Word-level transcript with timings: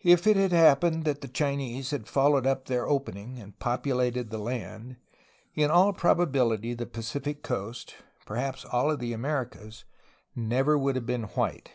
If 0.00 0.26
it 0.26 0.38
had 0.38 0.52
happened 0.52 1.04
that 1.04 1.20
the 1.20 1.28
Chinese 1.28 1.90
had 1.90 2.08
followed 2.08 2.46
up 2.46 2.64
their 2.64 2.88
opening 2.88 3.38
and 3.38 3.58
populated 3.58 4.30
the 4.30 4.38
land, 4.38 4.96
in 5.54 5.70
all 5.70 5.92
probability 5.92 6.72
the 6.72 6.86
Paci 6.86 7.20
fic 7.20 7.42
coast, 7.42 7.96
perhaps 8.24 8.64
all 8.64 8.90
of 8.90 8.98
the 8.98 9.12
Americas, 9.12 9.84
never 10.34 10.78
would 10.78 10.96
have 10.96 11.04
been 11.04 11.24
white. 11.24 11.72